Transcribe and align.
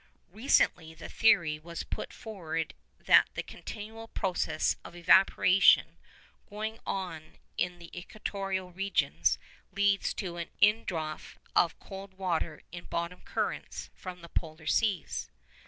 Recently 0.31 0.95
the 0.95 1.09
theory 1.09 1.59
was 1.59 1.83
put 1.83 2.11
forward 2.11 2.73
that 2.99 3.29
the 3.35 3.43
continual 3.43 4.07
process 4.07 4.75
of 4.83 4.95
evaporation 4.95 5.99
going 6.49 6.79
on 6.87 7.33
in 7.55 7.77
the 7.77 7.95
equatorial 7.95 8.71
regions 8.71 9.37
leads 9.71 10.15
to 10.15 10.37
an 10.37 10.49
indraught 10.59 11.37
of 11.55 11.77
cold 11.77 12.15
water 12.15 12.63
in 12.71 12.85
bottom 12.85 13.21
currents 13.21 13.91
from 13.93 14.23
the 14.23 14.29
polar 14.29 14.65
seas. 14.65 15.29